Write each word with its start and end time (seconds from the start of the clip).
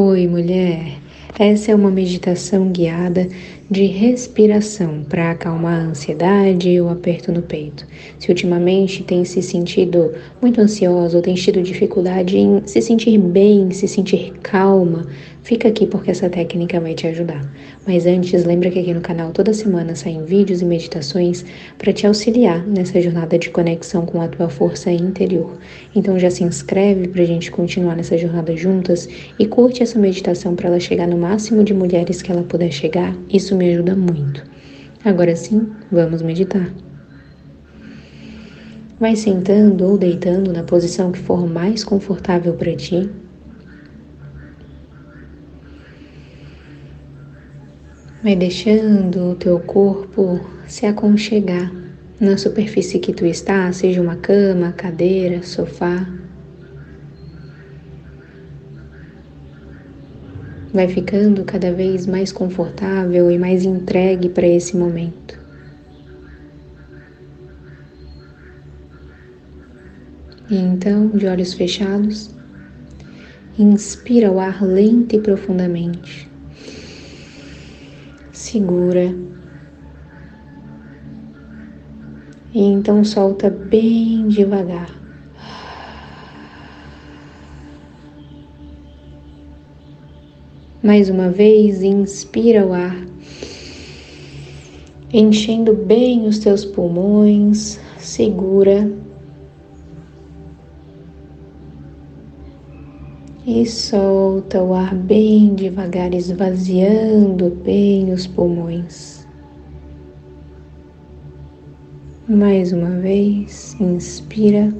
Oi, 0.00 0.28
mulher. 0.28 0.92
Essa 1.36 1.72
é 1.72 1.74
uma 1.74 1.90
meditação 1.90 2.70
guiada 2.70 3.26
de 3.68 3.84
respiração 3.86 5.02
para 5.02 5.32
acalmar 5.32 5.80
a 5.80 5.88
ansiedade 5.88 6.70
e 6.70 6.80
o 6.80 6.88
aperto 6.88 7.32
no 7.32 7.42
peito. 7.42 7.84
Se 8.16 8.28
ultimamente 8.28 9.02
tem 9.02 9.24
se 9.24 9.42
sentido 9.42 10.12
muito 10.40 10.60
ansiosa 10.60 11.16
ou 11.16 11.22
tem 11.22 11.34
tido 11.34 11.60
dificuldade 11.60 12.38
em 12.38 12.62
se 12.64 12.80
sentir 12.80 13.18
bem, 13.18 13.72
se 13.72 13.88
sentir 13.88 14.34
calma, 14.40 15.04
fica 15.42 15.66
aqui 15.66 15.84
porque 15.84 16.12
essa 16.12 16.30
técnica 16.30 16.78
vai 16.78 16.94
te 16.94 17.08
ajudar. 17.08 17.52
Mas 17.88 18.04
antes, 18.04 18.44
lembra 18.44 18.70
que 18.70 18.78
aqui 18.78 18.92
no 18.92 19.00
canal 19.00 19.32
toda 19.32 19.54
semana 19.54 19.94
saem 19.94 20.22
vídeos 20.22 20.60
e 20.60 20.64
meditações 20.66 21.42
para 21.78 21.90
te 21.90 22.06
auxiliar 22.06 22.62
nessa 22.66 23.00
jornada 23.00 23.38
de 23.38 23.48
conexão 23.48 24.04
com 24.04 24.20
a 24.20 24.28
tua 24.28 24.50
força 24.50 24.90
interior. 24.90 25.56
Então 25.96 26.18
já 26.18 26.28
se 26.28 26.44
inscreve 26.44 27.08
para 27.08 27.22
a 27.22 27.24
gente 27.24 27.50
continuar 27.50 27.96
nessa 27.96 28.18
jornada 28.18 28.54
juntas 28.54 29.08
e 29.38 29.46
curte 29.46 29.82
essa 29.82 29.98
meditação 29.98 30.54
para 30.54 30.68
ela 30.68 30.78
chegar 30.78 31.08
no 31.08 31.16
máximo 31.16 31.64
de 31.64 31.72
mulheres 31.72 32.20
que 32.20 32.30
ela 32.30 32.42
puder 32.42 32.70
chegar. 32.70 33.16
Isso 33.32 33.56
me 33.56 33.72
ajuda 33.72 33.96
muito. 33.96 34.44
Agora 35.02 35.34
sim, 35.34 35.66
vamos 35.90 36.20
meditar. 36.20 36.70
Vai 39.00 39.16
sentando 39.16 39.86
ou 39.86 39.96
deitando 39.96 40.52
na 40.52 40.62
posição 40.62 41.10
que 41.10 41.18
for 41.18 41.48
mais 41.48 41.84
confortável 41.84 42.52
para 42.52 42.76
ti. 42.76 43.08
Vai 48.20 48.34
deixando 48.34 49.30
o 49.30 49.34
teu 49.36 49.60
corpo 49.60 50.40
se 50.66 50.84
aconchegar 50.84 51.72
na 52.20 52.36
superfície 52.36 52.98
que 52.98 53.12
tu 53.12 53.24
está, 53.24 53.70
seja 53.70 54.02
uma 54.02 54.16
cama, 54.16 54.72
cadeira, 54.72 55.40
sofá. 55.44 56.04
Vai 60.74 60.88
ficando 60.88 61.44
cada 61.44 61.72
vez 61.72 62.08
mais 62.08 62.32
confortável 62.32 63.30
e 63.30 63.38
mais 63.38 63.64
entregue 63.64 64.28
para 64.28 64.48
esse 64.48 64.76
momento. 64.76 65.38
E 70.50 70.56
então, 70.56 71.06
de 71.06 71.24
olhos 71.24 71.54
fechados, 71.54 72.34
inspira 73.56 74.28
o 74.32 74.40
ar 74.40 74.60
lento 74.60 75.14
e 75.14 75.20
profundamente 75.20 76.28
segura. 78.38 79.12
E 82.54 82.62
então 82.62 83.04
solta 83.04 83.50
bem 83.50 84.28
devagar. 84.28 84.88
Mais 90.80 91.10
uma 91.10 91.28
vez, 91.28 91.82
inspira 91.82 92.64
o 92.64 92.72
ar, 92.72 92.96
enchendo 95.12 95.74
bem 95.74 96.26
os 96.26 96.38
teus 96.38 96.64
pulmões, 96.64 97.80
segura. 97.98 98.90
E 103.48 103.64
solta 103.64 104.62
o 104.62 104.74
ar 104.74 104.94
bem 104.94 105.54
devagar, 105.54 106.12
esvaziando 106.12 107.48
bem 107.48 108.12
os 108.12 108.26
pulmões. 108.26 109.26
Mais 112.28 112.74
uma 112.74 112.90
vez, 112.90 113.74
inspira, 113.80 114.70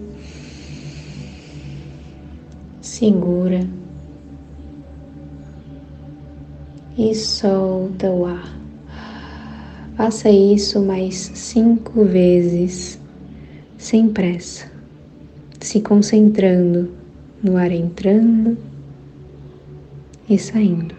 segura 2.82 3.66
e 6.98 7.14
solta 7.14 8.10
o 8.10 8.26
ar. 8.26 8.54
Faça 9.96 10.28
isso 10.28 10.78
mais 10.82 11.14
cinco 11.34 12.04
vezes, 12.04 13.00
sem 13.78 14.10
pressa, 14.10 14.70
se 15.58 15.80
concentrando 15.80 16.97
no 17.42 17.56
ar 17.56 17.72
entrando 17.72 18.56
e 20.28 20.38
saindo. 20.38 20.97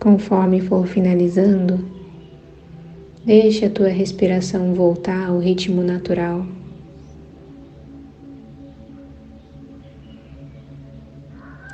Conforme 0.00 0.62
for 0.62 0.86
finalizando, 0.86 1.84
deixe 3.22 3.66
a 3.66 3.70
tua 3.70 3.88
respiração 3.88 4.72
voltar 4.72 5.28
ao 5.28 5.38
ritmo 5.38 5.82
natural. 5.82 6.46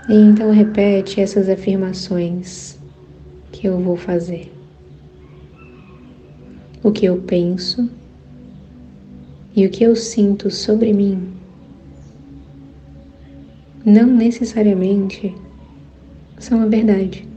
E 0.08 0.14
então 0.14 0.50
repete 0.50 1.20
essas 1.20 1.48
afirmações 1.48 2.76
que 3.52 3.68
eu 3.68 3.78
vou 3.78 3.96
fazer. 3.96 4.52
O 6.82 6.90
que 6.90 7.06
eu 7.06 7.18
penso 7.18 7.88
e 9.54 9.64
o 9.64 9.70
que 9.70 9.84
eu 9.84 9.94
sinto 9.94 10.50
sobre 10.50 10.92
mim 10.92 11.32
não 13.84 14.08
necessariamente 14.08 15.32
são 16.40 16.60
a 16.60 16.66
verdade. 16.66 17.35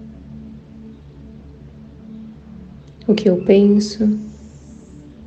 O 3.10 3.16
que 3.16 3.28
eu 3.28 3.38
penso, 3.38 4.20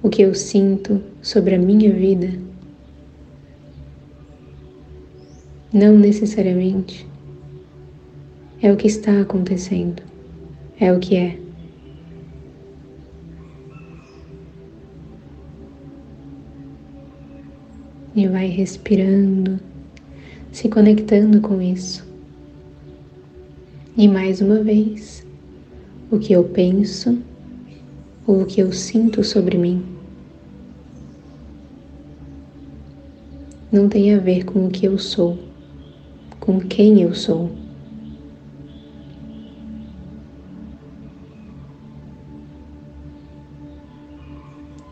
o 0.05 0.09
que 0.09 0.23
eu 0.23 0.37
sinto 0.37 1.03
sobre 1.21 1.57
a 1.57 1.59
minha 1.59 1.93
vida, 1.93 2.33
não 5.73 5.99
necessariamente 5.99 7.05
é 8.63 8.73
o 8.73 8.77
que 8.77 8.87
está 8.87 9.21
acontecendo, 9.21 10.01
é 10.79 10.93
o 10.93 11.01
que 11.01 11.17
é. 11.17 11.37
E 18.15 18.29
vai 18.29 18.47
respirando, 18.47 19.59
se 20.53 20.69
conectando 20.69 21.41
com 21.41 21.61
isso. 21.61 22.07
E 23.97 24.07
mais 24.07 24.41
uma 24.41 24.63
vez, 24.63 25.27
o 26.13 26.21
que 26.21 26.33
eu 26.33 26.45
penso 26.45 27.19
ou 28.27 28.43
o 28.43 28.47
que 28.47 28.61
eu 28.61 28.73
sinto 28.73 29.25
sobre 29.25 29.59
mim 29.59 29.85
não 33.73 33.89
tem 33.89 34.15
a 34.15 34.19
ver 34.19 34.45
com 34.45 34.67
o 34.67 34.71
que 34.71 34.87
eu 34.87 34.99
sou, 34.99 35.39
com 36.39 36.61
quem 36.61 37.01
eu 37.01 37.15
sou. 37.15 37.51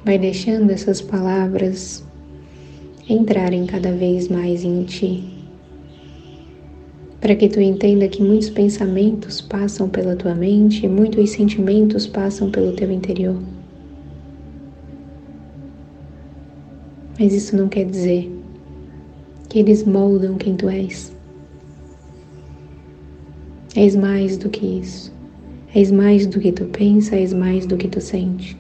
Vai 0.02 0.19
deixando 0.19 0.70
essas 0.70 1.02
palavras 1.02 2.02
entrarem 3.06 3.66
cada 3.66 3.93
vez 3.93 4.28
mais 4.28 4.64
em 4.64 4.82
ti 4.84 5.39
para 7.20 7.37
que 7.37 7.49
tu 7.49 7.61
entenda 7.61 8.08
que 8.08 8.22
muitos 8.22 8.49
pensamentos 8.49 9.43
passam 9.43 9.88
pela 9.88 10.17
tua 10.17 10.34
mente 10.34 10.87
e 10.87 10.88
muitos 10.88 11.31
sentimentos 11.31 12.06
passam 12.06 12.50
pelo 12.50 12.72
teu 12.72 12.90
interior. 12.90 13.37
Mas 17.19 17.34
isso 17.34 17.55
não 17.55 17.69
quer 17.69 17.84
dizer 17.84 18.32
que 19.50 19.58
eles 19.58 19.84
moldam 19.84 20.38
quem 20.38 20.56
tu 20.56 20.70
és. 20.70 21.14
És 23.76 23.94
mais 23.94 24.38
do 24.38 24.49
que 24.49 24.64
isso. 24.64 25.12
És 25.75 25.90
mais 25.93 26.26
do 26.26 26.40
que 26.40 26.50
tu 26.50 26.64
pensa, 26.64 27.16
és 27.16 27.34
mais 27.34 27.66
do 27.66 27.76
que 27.76 27.87
tu 27.87 28.00
sente. 28.00 28.56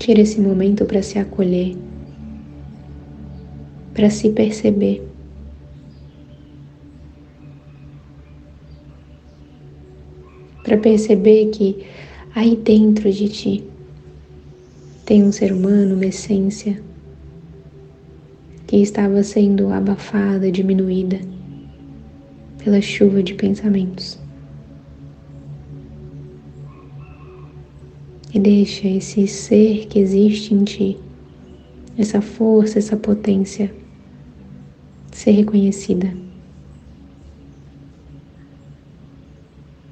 Tira 0.00 0.20
esse 0.20 0.40
momento 0.40 0.84
para 0.84 1.00
se 1.00 1.20
acolher 1.20 1.76
para 4.02 4.10
se 4.10 4.30
perceber. 4.30 5.00
para 10.64 10.76
perceber 10.76 11.50
que 11.50 11.84
aí 12.34 12.56
dentro 12.56 13.12
de 13.12 13.28
ti 13.28 13.64
tem 15.04 15.22
um 15.22 15.30
ser 15.30 15.52
humano, 15.52 15.94
uma 15.94 16.06
essência 16.06 16.82
que 18.66 18.78
estava 18.78 19.22
sendo 19.22 19.72
abafada, 19.72 20.50
diminuída 20.50 21.20
pela 22.64 22.80
chuva 22.80 23.22
de 23.22 23.34
pensamentos. 23.34 24.18
E 28.34 28.38
deixa 28.38 28.88
esse 28.88 29.28
ser 29.28 29.86
que 29.86 29.98
existe 30.00 30.54
em 30.54 30.64
ti, 30.64 30.96
essa 31.98 32.20
força, 32.20 32.78
essa 32.78 32.96
potência, 32.96 33.81
ser 35.22 35.30
reconhecida. 35.30 36.12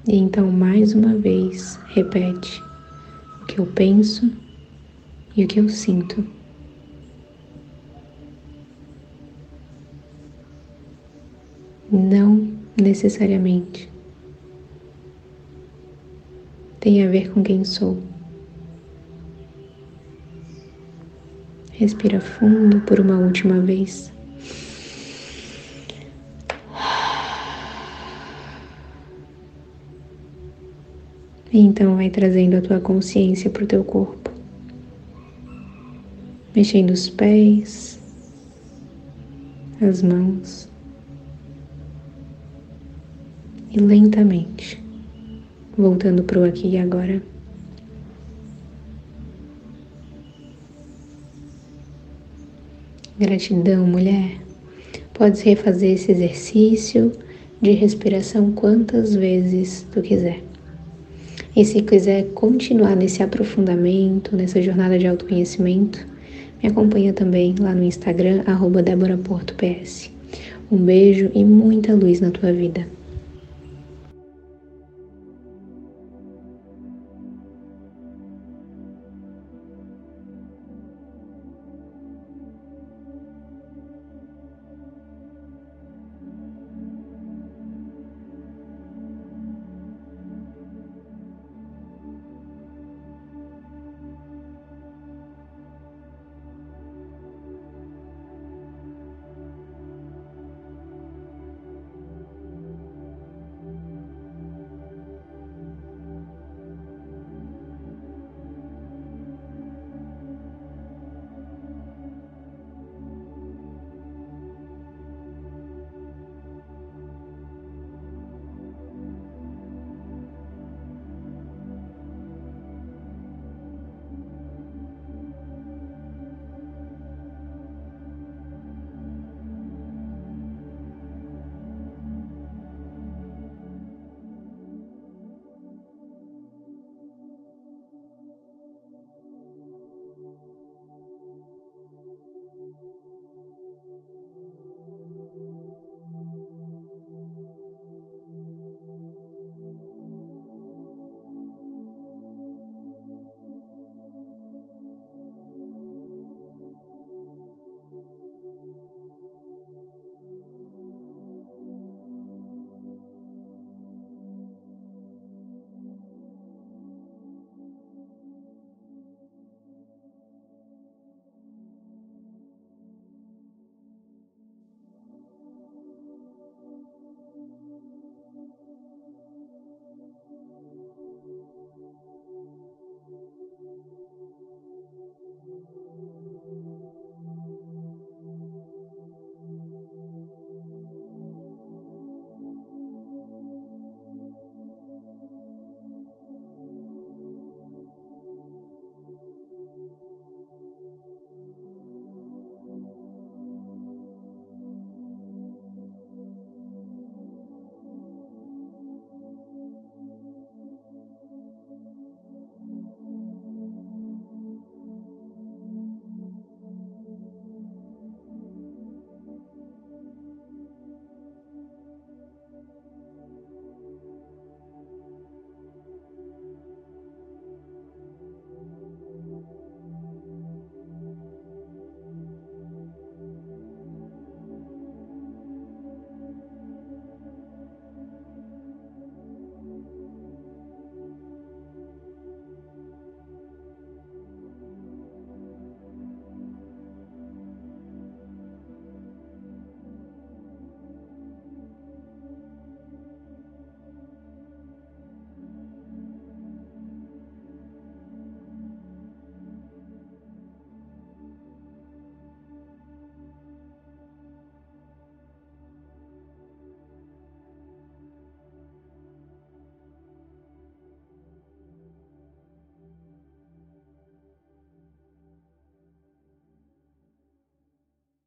E 0.08 0.16
então, 0.16 0.50
mais 0.50 0.92
uma 0.92 1.14
vez, 1.14 1.78
repete 1.86 2.60
o 3.40 3.46
que 3.46 3.60
eu 3.60 3.66
penso 3.66 4.28
e 5.36 5.44
o 5.44 5.46
que 5.46 5.60
eu 5.60 5.68
sinto. 5.68 6.26
Não 11.92 12.52
necessariamente 12.76 13.88
tem 16.80 17.06
a 17.06 17.08
ver 17.08 17.30
com 17.30 17.40
quem 17.40 17.62
sou. 17.62 18.02
Respira 21.70 22.20
fundo 22.20 22.80
por 22.80 22.98
uma 22.98 23.16
última 23.16 23.60
vez. 23.60 24.12
E 31.52 31.58
então 31.58 31.96
vai 31.96 32.10
trazendo 32.10 32.56
a 32.56 32.60
tua 32.60 32.80
consciência 32.80 33.50
para 33.50 33.64
o 33.64 33.66
teu 33.66 33.82
corpo, 33.82 34.30
mexendo 36.54 36.90
os 36.90 37.08
pés, 37.08 37.98
as 39.80 40.02
mãos 40.02 40.68
e 43.70 43.78
lentamente 43.78 44.80
voltando 45.76 46.22
para 46.22 46.40
o 46.40 46.44
aqui 46.44 46.68
e 46.68 46.78
agora. 46.78 47.22
Gratidão, 53.18 53.86
mulher. 53.86 54.40
Podes 55.12 55.42
refazer 55.42 55.92
esse 55.92 56.12
exercício 56.12 57.12
de 57.60 57.72
respiração 57.72 58.52
quantas 58.52 59.14
vezes 59.14 59.86
tu 59.92 60.00
quiser. 60.00 60.49
E 61.56 61.64
se 61.64 61.82
quiser 61.82 62.26
continuar 62.32 62.94
nesse 62.94 63.22
aprofundamento, 63.22 64.36
nessa 64.36 64.62
jornada 64.62 64.96
de 64.98 65.06
autoconhecimento, 65.06 66.06
me 66.62 66.68
acompanha 66.68 67.12
também 67.12 67.54
lá 67.58 67.74
no 67.74 67.82
Instagram, 67.82 68.42
arroba 68.46 68.82
Um 70.70 70.76
beijo 70.76 71.30
e 71.34 71.44
muita 71.44 71.92
luz 71.92 72.20
na 72.20 72.30
tua 72.30 72.52
vida. 72.52 72.86